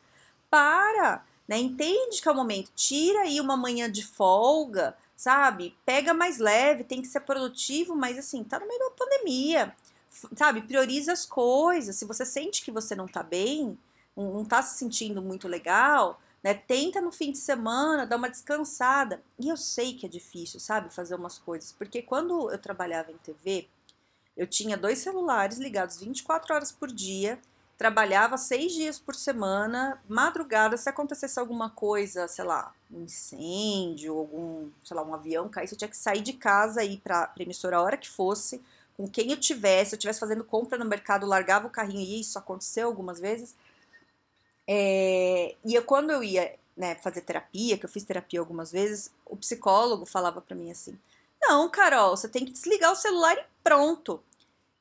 para, 0.49 1.23
né? 1.47 1.57
Entende 1.57 2.21
que 2.21 2.27
é 2.27 2.31
o 2.31 2.35
momento, 2.35 2.71
tira 2.75 3.21
aí 3.21 3.39
uma 3.39 3.57
manhã 3.57 3.91
de 3.91 4.05
folga, 4.05 4.95
sabe? 5.15 5.75
Pega 5.85 6.13
mais 6.13 6.37
leve, 6.37 6.83
tem 6.83 7.01
que 7.01 7.07
ser 7.07 7.21
produtivo, 7.21 7.95
mas 7.95 8.17
assim, 8.17 8.43
tá 8.43 8.59
no 8.59 8.67
meio 8.67 8.79
da 8.79 8.91
pandemia, 8.91 9.75
sabe? 10.35 10.61
Prioriza 10.61 11.13
as 11.13 11.25
coisas. 11.25 11.95
Se 11.95 12.05
você 12.05 12.25
sente 12.25 12.63
que 12.63 12.71
você 12.71 12.95
não 12.95 13.07
tá 13.07 13.23
bem, 13.23 13.77
não 14.15 14.45
tá 14.45 14.61
se 14.61 14.77
sentindo 14.77 15.21
muito 15.21 15.47
legal, 15.47 16.19
né? 16.43 16.53
Tenta 16.53 17.01
no 17.01 17.11
fim 17.11 17.31
de 17.31 17.37
semana 17.37 18.05
dar 18.05 18.17
uma 18.17 18.29
descansada. 18.29 19.23
E 19.39 19.49
eu 19.49 19.57
sei 19.57 19.93
que 19.93 20.05
é 20.05 20.09
difícil, 20.09 20.59
sabe? 20.59 20.93
Fazer 20.93 21.15
umas 21.15 21.37
coisas, 21.39 21.71
porque 21.71 22.01
quando 22.01 22.51
eu 22.51 22.57
trabalhava 22.57 23.11
em 23.11 23.17
TV, 23.17 23.67
eu 24.35 24.45
tinha 24.45 24.77
dois 24.77 24.99
celulares 24.99 25.57
ligados 25.57 25.99
24 25.99 26.53
horas 26.53 26.71
por 26.71 26.91
dia 26.91 27.39
trabalhava 27.77 28.37
seis 28.37 28.73
dias 28.73 28.97
por 28.97 29.15
semana, 29.15 30.01
madrugada, 30.09 30.75
se 30.75 30.89
acontecesse 30.89 31.39
alguma 31.39 31.69
coisa, 31.69 32.27
sei 32.27 32.43
lá, 32.43 32.73
um 32.91 33.03
incêndio, 33.03 34.17
algum, 34.17 34.69
sei 34.83 34.97
lá, 34.97 35.03
um 35.03 35.13
avião 35.13 35.47
cair, 35.47 35.67
você 35.67 35.75
tinha 35.75 35.87
que 35.87 35.95
sair 35.95 36.21
de 36.21 36.33
casa 36.33 36.83
e 36.83 36.93
ir 36.93 36.97
para 36.97 37.25
a 37.25 37.43
emissora 37.43 37.77
a 37.77 37.81
hora 37.81 37.95
que 37.95 38.09
fosse, 38.09 38.61
com 38.95 39.07
quem 39.07 39.31
eu 39.31 39.37
tivesse, 39.37 39.91
se 39.91 39.95
eu 39.95 39.97
estivesse 39.97 40.19
fazendo 40.19 40.43
compra 40.43 40.77
no 40.77 40.85
mercado, 40.85 41.27
largava 41.27 41.67
o 41.67 41.69
carrinho 41.69 42.01
e 42.01 42.19
isso 42.19 42.39
aconteceu 42.39 42.87
algumas 42.87 43.19
vezes. 43.19 43.55
É, 44.67 45.55
e 45.63 45.75
eu, 45.75 45.83
quando 45.83 46.09
eu 46.09 46.23
ia 46.23 46.55
né, 46.75 46.95
fazer 46.95 47.21
terapia, 47.21 47.77
que 47.77 47.85
eu 47.85 47.89
fiz 47.89 48.03
terapia 48.03 48.39
algumas 48.39 48.71
vezes, 48.71 49.11
o 49.23 49.37
psicólogo 49.37 50.05
falava 50.05 50.41
para 50.41 50.55
mim 50.55 50.71
assim: 50.71 50.97
Não, 51.39 51.69
Carol, 51.69 52.17
você 52.17 52.27
tem 52.27 52.43
que 52.43 52.51
desligar 52.51 52.91
o 52.91 52.95
celular 52.95 53.37
e 53.37 53.45
pronto. 53.63 54.21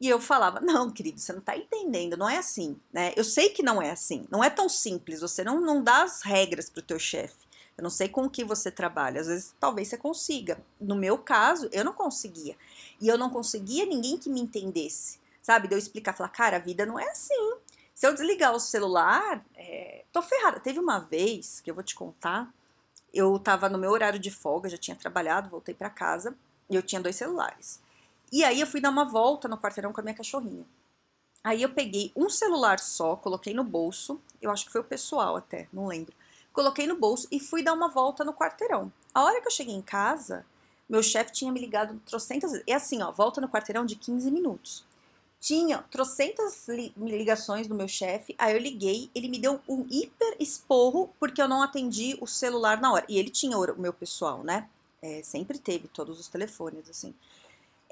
E 0.00 0.08
eu 0.08 0.20
falava: 0.20 0.60
não, 0.60 0.90
querido, 0.90 1.18
você 1.18 1.32
não 1.32 1.40
está 1.40 1.56
entendendo, 1.56 2.16
não 2.16 2.28
é 2.28 2.36
assim. 2.36 2.78
Né? 2.92 3.12
Eu 3.16 3.24
sei 3.24 3.50
que 3.50 3.62
não 3.62 3.80
é 3.80 3.90
assim, 3.90 4.26
não 4.30 4.42
é 4.42 4.50
tão 4.50 4.68
simples, 4.68 5.20
você 5.20 5.42
não, 5.42 5.60
não 5.60 5.82
dá 5.82 6.02
as 6.02 6.22
regras 6.22 6.68
para 6.68 6.80
o 6.80 6.84
teu 6.84 6.98
chefe. 6.98 7.46
Eu 7.76 7.82
não 7.82 7.90
sei 7.90 8.08
com 8.08 8.24
o 8.24 8.30
que 8.30 8.42
você 8.42 8.70
trabalha, 8.70 9.20
às 9.20 9.26
vezes 9.26 9.54
talvez 9.60 9.88
você 9.88 9.98
consiga. 9.98 10.58
No 10.80 10.96
meu 10.96 11.18
caso, 11.18 11.68
eu 11.72 11.84
não 11.84 11.92
conseguia. 11.92 12.56
E 13.00 13.06
eu 13.06 13.18
não 13.18 13.28
conseguia 13.28 13.84
ninguém 13.84 14.16
que 14.16 14.30
me 14.30 14.40
entendesse, 14.40 15.18
sabe? 15.42 15.68
De 15.68 15.74
eu 15.74 15.78
explicar, 15.78 16.14
falar, 16.14 16.30
cara, 16.30 16.56
a 16.56 16.60
vida 16.60 16.86
não 16.86 16.98
é 16.98 17.10
assim. 17.10 17.54
Se 17.94 18.06
eu 18.06 18.14
desligar 18.14 18.54
o 18.54 18.60
celular, 18.60 19.44
é... 19.54 20.04
tô 20.10 20.22
ferrada. 20.22 20.58
Teve 20.58 20.78
uma 20.78 21.00
vez 21.00 21.60
que 21.60 21.70
eu 21.70 21.74
vou 21.74 21.84
te 21.84 21.94
contar, 21.94 22.50
eu 23.12 23.38
tava 23.38 23.68
no 23.68 23.78
meu 23.78 23.90
horário 23.90 24.18
de 24.18 24.30
folga, 24.30 24.70
já 24.70 24.78
tinha 24.78 24.96
trabalhado, 24.96 25.50
voltei 25.50 25.74
para 25.74 25.90
casa, 25.90 26.34
e 26.68 26.76
eu 26.76 26.82
tinha 26.82 27.00
dois 27.00 27.16
celulares. 27.16 27.80
E 28.36 28.44
aí 28.44 28.60
eu 28.60 28.66
fui 28.66 28.82
dar 28.82 28.90
uma 28.90 29.06
volta 29.06 29.48
no 29.48 29.56
quarteirão 29.56 29.94
com 29.94 30.00
a 30.02 30.04
minha 30.04 30.14
cachorrinha. 30.14 30.62
Aí 31.42 31.62
eu 31.62 31.70
peguei 31.70 32.12
um 32.14 32.28
celular 32.28 32.78
só, 32.78 33.16
coloquei 33.16 33.54
no 33.54 33.64
bolso, 33.64 34.20
eu 34.42 34.50
acho 34.50 34.66
que 34.66 34.72
foi 34.72 34.82
o 34.82 34.84
pessoal 34.84 35.36
até, 35.36 35.66
não 35.72 35.86
lembro. 35.86 36.12
Coloquei 36.52 36.86
no 36.86 36.96
bolso 36.96 37.26
e 37.32 37.40
fui 37.40 37.62
dar 37.62 37.72
uma 37.72 37.88
volta 37.88 38.26
no 38.26 38.34
quarteirão. 38.34 38.92
A 39.14 39.24
hora 39.24 39.40
que 39.40 39.46
eu 39.46 39.50
cheguei 39.50 39.74
em 39.74 39.80
casa, 39.80 40.44
meu 40.86 41.02
chefe 41.02 41.32
tinha 41.32 41.50
me 41.50 41.58
ligado 41.58 41.98
trocentas 42.04 42.52
vezes. 42.52 42.66
É 42.68 42.74
assim, 42.74 43.02
ó, 43.02 43.10
volta 43.10 43.40
no 43.40 43.48
quarteirão 43.48 43.86
de 43.86 43.96
15 43.96 44.30
minutos. 44.30 44.84
Tinha 45.40 45.78
trocentas 45.90 46.68
ligações 46.94 47.66
do 47.66 47.74
meu 47.74 47.88
chefe, 47.88 48.34
aí 48.36 48.52
eu 48.52 48.60
liguei, 48.60 49.10
ele 49.14 49.28
me 49.28 49.38
deu 49.38 49.62
um 49.66 49.86
hiper 49.90 50.36
esporro 50.38 51.08
porque 51.18 51.40
eu 51.40 51.48
não 51.48 51.62
atendi 51.62 52.18
o 52.20 52.26
celular 52.26 52.82
na 52.82 52.92
hora. 52.92 53.06
E 53.08 53.18
ele 53.18 53.30
tinha 53.30 53.56
o 53.56 53.80
meu 53.80 53.94
pessoal, 53.94 54.44
né? 54.44 54.68
É, 55.00 55.22
sempre 55.22 55.58
teve 55.58 55.88
todos 55.88 56.20
os 56.20 56.28
telefones, 56.28 56.90
assim. 56.90 57.14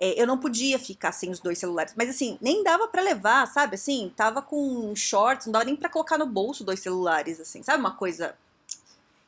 É, 0.01 0.21
eu 0.21 0.27
não 0.27 0.39
podia 0.39 0.79
ficar 0.79 1.13
sem 1.13 1.31
os 1.31 1.39
dois 1.39 1.59
celulares, 1.59 1.95
mas 1.97 2.11
assim, 2.11 2.37
nem 2.41 2.65
dava 2.65 2.89
para 2.89 3.01
levar, 3.03 3.47
sabe? 3.47 3.77
Assim, 3.77 4.13
tava 4.17 4.43
com 4.43 4.95
shorts, 4.95 5.47
não 5.47 5.53
dava 5.53 5.65
nem 5.65 5.77
para 5.77 5.89
colocar 5.89 6.19
no 6.19 6.27
bolso 6.27 6.65
dois 6.65 6.81
celulares, 6.81 7.41
assim, 7.41 7.63
sabe? 7.63 7.79
Uma 7.79 7.97
coisa. 7.97 8.35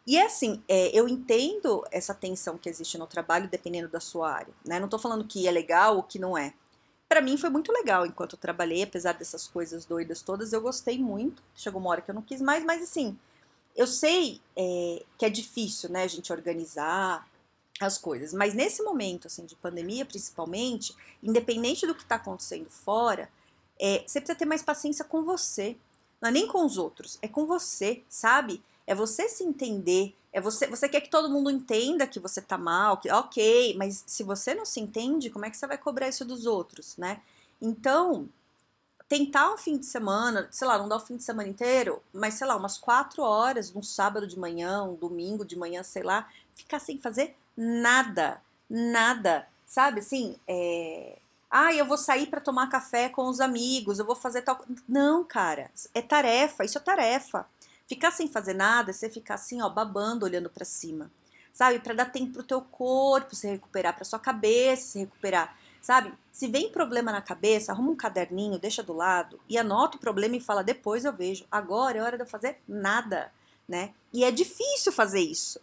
E 0.06 0.16
é 0.16 0.26
assim, 0.26 0.62
é, 0.68 0.96
eu 0.96 1.08
entendo 1.08 1.84
essa 1.90 2.14
tensão 2.14 2.58
que 2.58 2.68
existe 2.68 2.98
no 2.98 3.06
trabalho 3.06 3.48
dependendo 3.48 3.88
da 3.88 4.00
sua 4.00 4.32
área, 4.32 4.54
né? 4.64 4.80
Não 4.80 4.88
tô 4.88 4.98
falando 4.98 5.24
que 5.24 5.46
é 5.46 5.50
legal 5.50 5.96
ou 5.96 6.02
que 6.02 6.18
não 6.18 6.36
é. 6.36 6.52
Para 7.08 7.20
mim 7.20 7.36
foi 7.36 7.50
muito 7.50 7.72
legal 7.72 8.04
enquanto 8.04 8.32
eu 8.34 8.38
trabalhei, 8.38 8.82
apesar 8.82 9.12
dessas 9.12 9.46
coisas 9.46 9.84
doidas 9.84 10.22
todas, 10.22 10.52
eu 10.52 10.60
gostei 10.60 10.98
muito. 10.98 11.42
Chegou 11.54 11.80
uma 11.80 11.90
hora 11.90 12.00
que 12.00 12.10
eu 12.10 12.14
não 12.14 12.22
quis 12.22 12.40
mais, 12.40 12.64
mas 12.64 12.82
assim, 12.82 13.16
eu 13.76 13.86
sei 13.86 14.40
é, 14.56 15.04
que 15.16 15.24
é 15.24 15.30
difícil, 15.30 15.90
né, 15.90 16.02
a 16.02 16.08
gente 16.08 16.32
organizar, 16.32 17.28
as 17.80 17.98
coisas. 17.98 18.32
Mas 18.32 18.54
nesse 18.54 18.82
momento, 18.82 19.26
assim, 19.26 19.44
de 19.44 19.54
pandemia 19.56 20.04
principalmente, 20.04 20.94
independente 21.22 21.86
do 21.86 21.94
que 21.94 22.02
está 22.02 22.16
acontecendo 22.16 22.70
fora, 22.70 23.28
é, 23.78 24.02
você 24.06 24.20
precisa 24.20 24.38
ter 24.38 24.46
mais 24.46 24.62
paciência 24.62 25.04
com 25.04 25.22
você. 25.22 25.76
Não 26.20 26.28
é 26.28 26.32
nem 26.32 26.46
com 26.46 26.64
os 26.64 26.78
outros, 26.78 27.18
é 27.20 27.28
com 27.28 27.46
você, 27.46 28.02
sabe? 28.08 28.62
É 28.86 28.94
você 28.94 29.28
se 29.28 29.44
entender, 29.44 30.14
é 30.32 30.40
você, 30.40 30.66
você 30.66 30.88
quer 30.88 31.00
que 31.00 31.10
todo 31.10 31.28
mundo 31.28 31.50
entenda 31.50 32.06
que 32.06 32.20
você 32.20 32.40
tá 32.40 32.56
mal, 32.56 32.96
que 32.96 33.10
ok, 33.10 33.74
mas 33.76 34.02
se 34.06 34.22
você 34.22 34.54
não 34.54 34.64
se 34.64 34.80
entende, 34.80 35.30
como 35.30 35.44
é 35.44 35.50
que 35.50 35.56
você 35.56 35.66
vai 35.66 35.76
cobrar 35.76 36.08
isso 36.08 36.24
dos 36.24 36.46
outros, 36.46 36.96
né? 36.96 37.20
Então, 37.60 38.28
tentar 39.08 39.52
um 39.52 39.58
fim 39.58 39.76
de 39.76 39.86
semana, 39.86 40.48
sei 40.50 40.66
lá, 40.66 40.78
não 40.78 40.88
dar 40.88 40.96
o 40.96 41.00
fim 41.00 41.16
de 41.16 41.22
semana 41.22 41.48
inteiro, 41.48 42.02
mas 42.12 42.34
sei 42.34 42.46
lá, 42.46 42.56
umas 42.56 42.78
quatro 42.78 43.22
horas, 43.22 43.74
um 43.74 43.82
sábado 43.82 44.26
de 44.26 44.38
manhã, 44.38 44.84
um 44.84 44.94
domingo 44.94 45.44
de 45.44 45.56
manhã, 45.56 45.82
sei 45.82 46.02
lá, 46.02 46.30
ficar 46.54 46.80
sem 46.80 46.98
fazer 46.98 47.36
nada, 47.56 48.40
nada, 48.68 49.48
sabe? 49.66 50.00
Assim, 50.00 50.36
é... 50.46 51.18
ah, 51.50 51.72
eu 51.74 51.86
vou 51.86 51.96
sair 51.96 52.26
para 52.26 52.40
tomar 52.40 52.68
café 52.68 53.08
com 53.08 53.26
os 53.28 53.40
amigos, 53.40 53.98
eu 53.98 54.04
vou 54.04 54.16
fazer 54.16 54.42
tal. 54.42 54.64
Não, 54.88 55.24
cara, 55.24 55.70
é 55.94 56.02
tarefa, 56.02 56.64
isso 56.64 56.78
é 56.78 56.80
tarefa. 56.80 57.46
Ficar 57.86 58.10
sem 58.10 58.28
fazer 58.28 58.54
nada 58.54 58.90
é 58.90 58.92
você 58.92 59.08
ficar 59.08 59.34
assim, 59.34 59.62
ó, 59.62 59.68
babando, 59.68 60.26
olhando 60.26 60.50
para 60.50 60.64
cima, 60.64 61.10
sabe? 61.52 61.78
Para 61.78 61.94
dar 61.94 62.06
tempo 62.06 62.32
pro 62.32 62.42
teu 62.42 62.60
corpo 62.60 63.34
se 63.34 63.46
recuperar, 63.46 63.94
para 63.94 64.04
sua 64.04 64.18
cabeça 64.18 64.88
se 64.88 64.98
recuperar, 64.98 65.56
sabe? 65.80 66.12
Se 66.32 66.48
vem 66.48 66.70
problema 66.70 67.12
na 67.12 67.22
cabeça, 67.22 67.72
arruma 67.72 67.92
um 67.92 67.96
caderninho, 67.96 68.58
deixa 68.58 68.82
do 68.82 68.92
lado 68.92 69.40
e 69.48 69.56
anota 69.56 69.96
o 69.96 70.00
problema 70.00 70.36
e 70.36 70.40
fala 70.40 70.64
depois 70.64 71.04
eu 71.04 71.12
vejo. 71.12 71.46
Agora 71.50 71.96
é 71.96 72.02
hora 72.02 72.16
de 72.16 72.24
eu 72.24 72.28
fazer 72.28 72.58
nada, 72.66 73.32
né? 73.68 73.94
E 74.12 74.24
é 74.24 74.30
difícil 74.32 74.92
fazer 74.92 75.20
isso. 75.20 75.60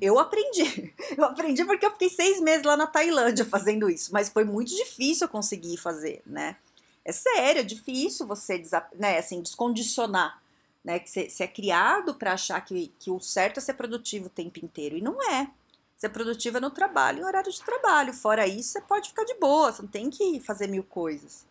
Eu 0.00 0.18
aprendi. 0.18 0.94
Eu 1.16 1.24
aprendi 1.24 1.64
porque 1.64 1.86
eu 1.86 1.92
fiquei 1.92 2.08
seis 2.08 2.40
meses 2.40 2.64
lá 2.64 2.76
na 2.76 2.86
Tailândia 2.86 3.44
fazendo 3.44 3.88
isso, 3.88 4.12
mas 4.12 4.28
foi 4.28 4.44
muito 4.44 4.74
difícil 4.74 5.26
eu 5.26 5.30
conseguir 5.30 5.76
fazer, 5.76 6.22
né? 6.26 6.56
É 7.04 7.12
sério, 7.12 7.60
é 7.60 7.64
difícil 7.64 8.26
você 8.26 8.60
né, 8.98 9.18
assim, 9.18 9.40
descondicionar, 9.40 10.42
né? 10.84 10.98
Que 10.98 11.08
você, 11.08 11.42
é 11.42 11.46
criado 11.46 12.14
para 12.14 12.32
achar 12.32 12.60
que, 12.62 12.92
que 12.98 13.10
o 13.10 13.20
certo 13.20 13.58
é 13.58 13.60
ser 13.60 13.74
produtivo 13.74 14.26
o 14.26 14.30
tempo 14.30 14.58
inteiro, 14.64 14.96
e 14.96 15.00
não 15.00 15.22
é. 15.22 15.48
Ser 15.96 16.10
produtivo 16.10 16.58
é 16.58 16.60
no 16.60 16.70
trabalho, 16.70 17.20
em 17.20 17.24
horário 17.24 17.50
de 17.50 17.62
trabalho. 17.62 18.12
Fora 18.12 18.46
isso, 18.46 18.72
você 18.72 18.80
pode 18.80 19.08
ficar 19.08 19.24
de 19.24 19.34
boa, 19.34 19.72
você 19.72 19.82
não 19.82 19.88
tem 19.88 20.10
que 20.10 20.40
fazer 20.40 20.66
mil 20.66 20.82
coisas. 20.82 21.46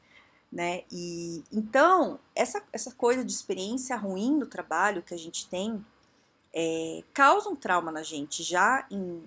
Né? 0.52 0.84
E 0.92 1.44
então, 1.52 2.20
essa, 2.36 2.64
essa 2.72 2.92
coisa 2.92 3.26
de 3.26 3.32
experiência 3.32 3.96
ruim 3.96 4.38
do 4.38 4.46
trabalho 4.46 5.02
que 5.02 5.14
a 5.14 5.18
gente 5.18 5.48
tem, 5.50 5.84
é, 6.56 7.04
causa 7.14 7.50
um 7.50 7.56
trauma 7.56 7.92
na 7.92 8.02
gente 8.02 8.42
já 8.42 8.88
em, 8.90 9.22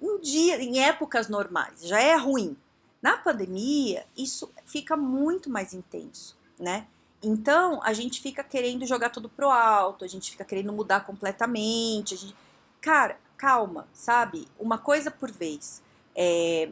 um 0.00 0.18
dia, 0.18 0.62
em 0.62 0.80
épocas 0.80 1.28
normais, 1.28 1.82
já 1.82 2.00
é 2.00 2.16
ruim. 2.16 2.56
Na 3.02 3.18
pandemia, 3.18 4.06
isso 4.16 4.50
fica 4.64 4.96
muito 4.96 5.50
mais 5.50 5.74
intenso, 5.74 6.38
né? 6.58 6.86
Então, 7.22 7.80
a 7.82 7.92
gente 7.92 8.20
fica 8.20 8.42
querendo 8.42 8.86
jogar 8.86 9.10
tudo 9.10 9.28
pro 9.28 9.50
alto, 9.50 10.04
a 10.04 10.08
gente 10.08 10.30
fica 10.30 10.44
querendo 10.44 10.72
mudar 10.72 11.00
completamente. 11.00 12.16
Gente... 12.16 12.34
Cara, 12.80 13.18
calma, 13.36 13.86
sabe? 13.92 14.48
Uma 14.58 14.78
coisa 14.78 15.10
por 15.10 15.30
vez. 15.30 15.82
É... 16.16 16.70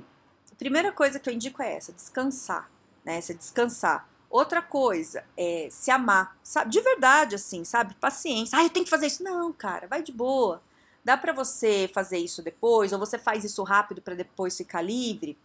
A 0.50 0.54
primeira 0.56 0.92
coisa 0.92 1.20
que 1.20 1.28
eu 1.28 1.34
indico 1.34 1.62
é 1.62 1.74
essa: 1.74 1.92
descansar, 1.92 2.70
né? 3.04 3.20
Você 3.20 3.34
descansar. 3.34 4.08
Outra 4.30 4.62
coisa 4.62 5.25
é 5.37 5.68
se 5.70 5.90
amar, 5.90 6.38
sabe? 6.42 6.70
De 6.70 6.80
verdade, 6.80 7.34
assim, 7.34 7.64
sabe? 7.64 7.94
Paciência. 7.94 8.56
Ah, 8.56 8.62
eu 8.62 8.70
tenho 8.70 8.84
que 8.84 8.90
fazer 8.90 9.08
isso. 9.08 9.25
Não, 9.25 9.52
cara, 9.52 9.88
vai 9.88 10.04
de 10.04 10.12
boa. 10.12 10.62
Dá 11.04 11.16
para 11.16 11.32
você 11.32 11.90
fazer 11.92 12.18
isso 12.18 12.40
depois, 12.40 12.92
ou 12.92 12.99
você 12.99 13.18
faz 13.18 13.42
isso 13.42 13.62
rápido 13.64 14.00
para 14.00 14.14
depois 14.14 14.56
ficar 14.56 14.82
livre, 14.82 15.37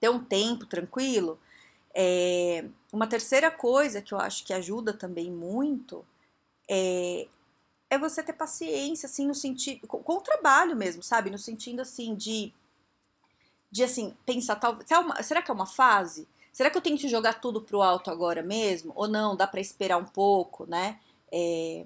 ter 0.00 0.08
um 0.08 0.24
tempo 0.24 0.66
tranquilo. 0.66 1.38
É, 1.94 2.64
uma 2.92 3.06
terceira 3.06 3.50
coisa 3.50 4.02
que 4.02 4.12
eu 4.12 4.18
acho 4.18 4.44
que 4.44 4.52
ajuda 4.52 4.92
também 4.92 5.30
muito 5.30 6.04
é, 6.68 7.28
é 7.88 7.98
você 7.98 8.22
ter 8.22 8.32
paciência, 8.32 9.06
assim, 9.06 9.26
no 9.26 9.34
sentido. 9.34 9.86
Com, 9.86 10.02
com, 10.02 10.14
o 10.14 10.20
trabalho 10.20 10.74
mesmo, 10.74 11.02
sabe? 11.02 11.30
No 11.30 11.38
sentido, 11.38 11.80
assim, 11.80 12.14
de. 12.14 12.52
De, 13.70 13.84
assim, 13.84 14.16
pensar, 14.24 14.56
tal, 14.56 14.78
será 15.22 15.42
que 15.42 15.50
é 15.50 15.54
uma 15.54 15.66
fase? 15.66 16.26
Será 16.56 16.70
que 16.70 16.78
eu 16.78 16.80
tenho 16.80 16.96
que 16.96 17.06
jogar 17.06 17.34
tudo 17.34 17.60
pro 17.60 17.82
alto 17.82 18.10
agora 18.10 18.42
mesmo? 18.42 18.90
Ou 18.96 19.06
não, 19.06 19.36
dá 19.36 19.46
para 19.46 19.60
esperar 19.60 19.98
um 19.98 20.06
pouco, 20.06 20.64
né? 20.64 20.98
É, 21.30 21.84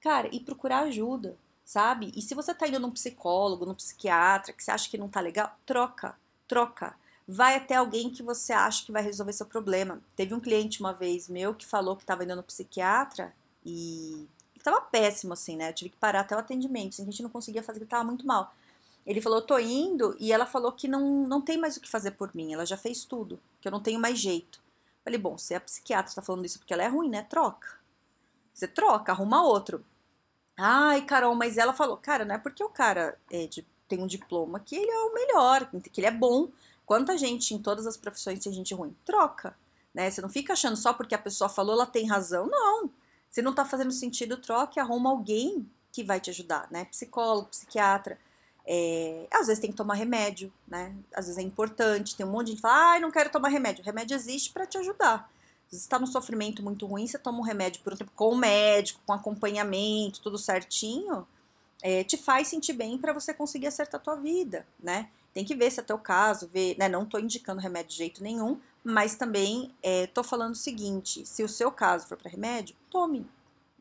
cara, 0.00 0.28
e 0.32 0.40
procurar 0.40 0.80
ajuda, 0.80 1.36
sabe? 1.64 2.10
E 2.16 2.20
se 2.20 2.34
você 2.34 2.52
tá 2.52 2.66
indo 2.66 2.80
num 2.80 2.90
psicólogo, 2.90 3.64
num 3.64 3.74
psiquiatra, 3.74 4.52
que 4.52 4.64
você 4.64 4.72
acha 4.72 4.90
que 4.90 4.98
não 4.98 5.08
tá 5.08 5.20
legal, 5.20 5.56
troca, 5.64 6.18
troca. 6.48 6.96
Vai 7.28 7.54
até 7.54 7.76
alguém 7.76 8.10
que 8.10 8.20
você 8.20 8.52
acha 8.52 8.84
que 8.84 8.90
vai 8.90 9.00
resolver 9.00 9.32
seu 9.32 9.46
problema. 9.46 10.02
Teve 10.16 10.34
um 10.34 10.40
cliente 10.40 10.80
uma 10.80 10.92
vez 10.92 11.28
meu 11.28 11.54
que 11.54 11.64
falou 11.64 11.94
que 11.94 12.04
tava 12.04 12.24
indo 12.24 12.34
no 12.34 12.42
psiquiatra 12.42 13.32
e 13.64 14.26
tava 14.60 14.80
péssimo, 14.80 15.34
assim, 15.34 15.54
né? 15.54 15.68
Eu 15.68 15.74
tive 15.74 15.90
que 15.90 15.96
parar 15.96 16.22
até 16.22 16.34
o 16.34 16.40
atendimento, 16.40 17.00
a 17.00 17.04
gente 17.04 17.22
não 17.22 17.30
conseguia 17.30 17.62
fazer, 17.62 17.78
ele 17.78 17.86
tava 17.86 18.02
muito 18.02 18.26
mal. 18.26 18.52
Ele 19.06 19.20
falou, 19.20 19.42
tô 19.42 19.58
indo, 19.58 20.16
e 20.20 20.32
ela 20.32 20.46
falou 20.46 20.72
que 20.72 20.86
não, 20.86 21.26
não 21.26 21.40
tem 21.40 21.58
mais 21.58 21.76
o 21.76 21.80
que 21.80 21.88
fazer 21.88 22.12
por 22.12 22.34
mim, 22.34 22.52
ela 22.52 22.66
já 22.66 22.76
fez 22.76 23.04
tudo, 23.04 23.40
que 23.60 23.66
eu 23.66 23.72
não 23.72 23.80
tenho 23.80 23.98
mais 23.98 24.18
jeito. 24.18 24.62
Falei, 25.02 25.18
bom, 25.18 25.38
se 25.38 25.54
a 25.54 25.60
psiquiatra 25.60 26.10
está 26.10 26.22
falando 26.22 26.44
isso 26.44 26.58
porque 26.58 26.72
ela 26.74 26.82
é 26.82 26.88
ruim, 26.88 27.08
né? 27.08 27.22
Troca. 27.22 27.78
Você 28.52 28.68
troca, 28.68 29.12
arruma 29.12 29.42
outro. 29.42 29.84
Ai, 30.56 31.02
Carol, 31.06 31.34
mas 31.34 31.56
ela 31.56 31.72
falou, 31.72 31.96
cara, 31.96 32.24
não 32.24 32.34
é 32.34 32.38
porque 32.38 32.62
o 32.62 32.68
cara 32.68 33.18
é 33.30 33.46
de, 33.46 33.66
tem 33.88 34.02
um 34.02 34.06
diploma 34.06 34.60
que 34.60 34.76
ele 34.76 34.90
é 34.90 34.98
o 34.98 35.14
melhor, 35.14 35.70
que 35.90 36.00
ele 36.00 36.06
é 36.06 36.10
bom. 36.10 36.50
Quanta 36.84 37.16
gente 37.16 37.54
em 37.54 37.58
todas 37.58 37.86
as 37.86 37.96
profissões 37.96 38.40
tem 38.40 38.52
gente 38.52 38.74
ruim? 38.74 38.94
Troca. 39.04 39.56
Né? 39.94 40.10
Você 40.10 40.20
não 40.20 40.28
fica 40.28 40.52
achando 40.52 40.76
só 40.76 40.92
porque 40.92 41.14
a 41.14 41.18
pessoa 41.18 41.48
falou, 41.48 41.74
ela 41.74 41.86
tem 41.86 42.06
razão. 42.06 42.46
Não. 42.46 42.90
Se 43.30 43.40
não 43.40 43.54
tá 43.54 43.64
fazendo 43.64 43.92
sentido, 43.92 44.36
troque, 44.36 44.78
arruma 44.78 45.10
alguém 45.10 45.68
que 45.92 46.04
vai 46.04 46.20
te 46.20 46.30
ajudar, 46.30 46.68
né? 46.70 46.84
Psicólogo, 46.84 47.48
psiquiatra. 47.48 48.18
É, 48.72 49.26
às 49.32 49.48
vezes 49.48 49.60
tem 49.60 49.72
que 49.72 49.76
tomar 49.76 49.94
remédio, 49.94 50.52
né? 50.68 50.94
Às 51.12 51.26
vezes 51.26 51.38
é 51.38 51.42
importante. 51.42 52.14
Tem 52.14 52.24
um 52.24 52.30
monte 52.30 52.46
de 52.46 52.52
gente 52.52 52.58
que 52.58 52.62
fala, 52.62 52.94
ah, 52.94 53.00
não 53.00 53.10
quero 53.10 53.28
tomar 53.28 53.48
remédio. 53.48 53.82
O 53.82 53.84
remédio 53.84 54.14
existe 54.14 54.52
para 54.52 54.64
te 54.64 54.78
ajudar. 54.78 55.28
Se 55.68 55.76
está 55.76 55.98
num 55.98 56.06
sofrimento 56.06 56.62
muito 56.62 56.86
ruim, 56.86 57.04
você 57.04 57.18
toma 57.18 57.40
um 57.40 57.42
remédio 57.42 57.82
por 57.82 57.94
um 57.94 57.96
tempo 57.96 58.12
com 58.14 58.30
o 58.30 58.36
médico, 58.36 59.00
com 59.04 59.12
acompanhamento, 59.12 60.20
tudo 60.20 60.38
certinho, 60.38 61.26
é, 61.82 62.04
te 62.04 62.16
faz 62.16 62.46
sentir 62.46 62.72
bem 62.72 62.96
para 62.96 63.12
você 63.12 63.34
conseguir 63.34 63.66
acertar 63.66 64.00
a 64.00 64.04
tua 64.04 64.14
vida, 64.14 64.64
né? 64.80 65.08
Tem 65.34 65.44
que 65.44 65.56
ver 65.56 65.70
se 65.72 65.80
é 65.80 65.82
teu 65.82 65.98
caso, 65.98 66.48
ver, 66.52 66.76
né? 66.78 66.88
Não 66.88 67.04
tô 67.04 67.18
indicando 67.18 67.60
remédio 67.60 67.90
de 67.90 67.96
jeito 67.96 68.22
nenhum, 68.22 68.60
mas 68.84 69.16
também 69.16 69.74
é, 69.82 70.06
tô 70.06 70.22
falando 70.22 70.52
o 70.52 70.58
seguinte: 70.58 71.26
se 71.26 71.42
o 71.42 71.48
seu 71.48 71.72
caso 71.72 72.06
for 72.06 72.16
para 72.16 72.30
remédio, 72.30 72.76
tome, 72.88 73.26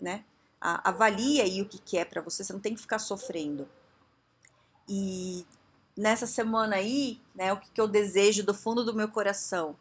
né? 0.01 0.24
A, 0.60 0.89
avalie 0.89 1.41
aí 1.41 1.62
o 1.62 1.65
que, 1.65 1.77
que 1.77 1.96
é 1.96 2.05
para 2.05 2.22
você, 2.22 2.43
você 2.43 2.53
não 2.53 2.60
tem 2.60 2.74
que 2.74 2.81
ficar 2.81 2.98
sofrendo. 2.98 3.67
E 4.89 5.46
nessa 5.96 6.25
semana 6.25 6.77
aí, 6.77 7.22
né, 7.36 7.53
o 7.53 7.58
que, 7.58 7.79
eu 7.79 7.88
desejo 7.88 8.43
do 8.43 8.53
fundo 8.53 8.84
do 8.84 8.93
meu 8.93 9.08
coração? 9.08 9.75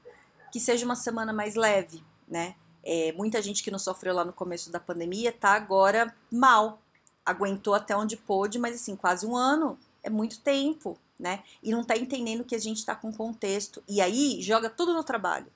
Que 0.52 0.60
seja 0.60 0.84
uma 0.84 0.94
semana 0.94 1.32
mais 1.32 1.54
leve, 1.54 2.04
né? 2.28 2.54
É, 2.84 3.12
muita 3.12 3.40
gente 3.40 3.62
que 3.62 3.70
não 3.70 3.78
sofreu 3.78 4.14
lá 4.14 4.24
no 4.24 4.32
começo 4.32 4.70
da 4.70 4.78
pandemia 4.78 5.32
tá 5.32 5.50
agora 5.50 6.14
mal. 6.30 6.80
Aguentou 7.24 7.74
até 7.74 7.96
onde 7.96 8.16
pôde, 8.16 8.58
mas 8.58 8.76
assim, 8.76 8.94
quase 8.94 9.26
um 9.26 9.36
ano 9.36 9.78
é 10.02 10.10
muito 10.10 10.40
tempo, 10.40 10.98
né? 11.18 11.42
E 11.62 11.70
não 11.70 11.82
tá 11.82 11.96
entendendo 11.96 12.44
que 12.44 12.54
a 12.54 12.58
gente 12.58 12.84
tá 12.84 12.94
com 12.94 13.12
contexto. 13.12 13.82
E 13.88 14.00
aí 14.00 14.40
joga 14.42 14.68
tudo 14.68 14.92
no 14.92 15.02
trabalho. 15.02 15.46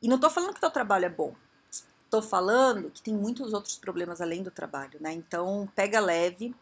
E 0.00 0.08
não 0.08 0.18
tô 0.18 0.28
falando 0.30 0.54
que 0.54 0.60
teu 0.60 0.70
trabalho 0.70 1.06
é 1.06 1.10
bom. 1.10 1.34
Tô 2.10 2.22
falando 2.22 2.90
que 2.90 3.02
tem 3.02 3.14
muitos 3.14 3.52
outros 3.52 3.76
problemas 3.76 4.20
além 4.20 4.42
do 4.42 4.50
trabalho, 4.50 4.98
né? 5.00 5.12
Então, 5.12 5.68
pega 5.74 5.98
leve, 5.98 6.54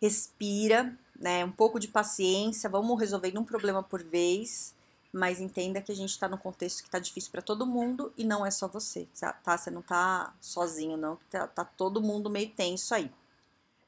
respira, 0.00 0.96
né? 1.18 1.44
Um 1.44 1.52
pouco 1.52 1.78
de 1.78 1.88
paciência, 1.88 2.68
vamos 2.68 2.98
resolvendo 2.98 3.40
um 3.40 3.44
problema 3.44 3.82
por 3.82 4.02
vez, 4.02 4.74
mas 5.12 5.40
entenda 5.40 5.80
que 5.80 5.92
a 5.92 5.94
gente 5.94 6.10
está 6.10 6.28
no 6.28 6.38
contexto 6.38 6.82
que 6.82 6.90
tá 6.90 6.98
difícil 6.98 7.30
para 7.30 7.42
todo 7.42 7.66
mundo 7.66 8.12
e 8.16 8.24
não 8.24 8.44
é 8.44 8.50
só 8.50 8.68
você, 8.68 9.08
tá? 9.42 9.56
Você 9.56 9.70
não 9.70 9.82
tá 9.82 10.34
sozinho, 10.40 10.96
não, 10.96 11.18
tá, 11.30 11.46
tá 11.46 11.64
todo 11.64 12.02
mundo 12.02 12.28
meio 12.28 12.50
tenso 12.50 12.94
aí. 12.94 13.10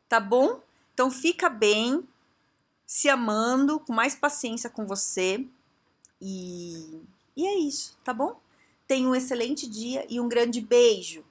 Tá 0.09 0.19
bom? 0.19 0.61
Então 0.95 1.11
fica 1.11 1.49
bem, 1.49 2.03
se 2.87 3.09
amando, 3.09 3.79
com 3.81 3.93
mais 3.93 4.15
paciência 4.15 4.71
com 4.71 4.87
você 4.87 5.47
e, 6.21 7.03
e 7.37 7.47
é 7.47 7.59
isso, 7.59 7.97
tá 8.03 8.13
bom? 8.13 8.41
Tenha 8.87 9.09
um 9.09 9.15
excelente 9.15 9.69
dia 9.69 10.07
e 10.09 10.19
um 10.19 10.29
grande 10.29 10.61
beijo. 10.61 11.23